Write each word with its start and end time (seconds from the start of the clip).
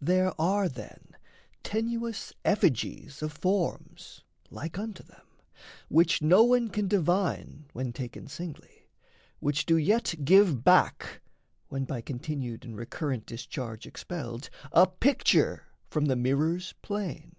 There 0.00 0.32
are, 0.36 0.68
then, 0.68 1.14
tenuous 1.62 2.32
effigies 2.44 3.22
of 3.22 3.32
forms, 3.32 4.24
Like 4.50 4.76
unto 4.76 5.04
them, 5.04 5.24
which 5.88 6.20
no 6.20 6.42
one 6.42 6.70
can 6.70 6.88
divine 6.88 7.66
When 7.72 7.92
taken 7.92 8.26
singly, 8.26 8.88
which 9.38 9.66
do 9.66 9.76
yet 9.76 10.16
give 10.24 10.64
back, 10.64 11.20
When 11.68 11.84
by 11.84 12.00
continued 12.00 12.64
and 12.64 12.76
recurrent 12.76 13.26
discharge 13.26 13.86
Expelled, 13.86 14.50
a 14.72 14.88
picture 14.88 15.68
from 15.86 16.06
the 16.06 16.16
mirrors' 16.16 16.74
plane. 16.82 17.36